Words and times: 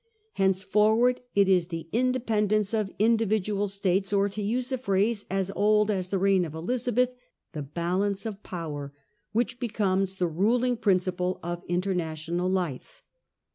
Henceforward 0.33 1.21
it 1.35 1.47
is 1.47 1.67
the 1.67 1.87
independence 1.91 2.73
of 2.73 2.89
individual 2.97 3.67
states, 3.67 4.11
or, 4.11 4.29
to 4.29 4.41
use 4.41 4.71
a 4.71 4.79
phrase 4.79 5.27
as 5.29 5.51
old 5.55 5.91
as 5.91 6.09
the 6.09 6.17
reign 6.17 6.43
of 6.43 6.55
Elizabeth, 6.55 7.11
the 7.53 7.61
* 7.61 7.61
Balance 7.85 8.25
of 8.25 8.41
Power,* 8.41 8.91
which 9.31 9.59
becomes 9.59 10.15
the 10.15 10.25
ruling 10.25 10.75
principle 10.75 11.39
of 11.43 11.61
international 11.67 12.49
life. 12.49 13.03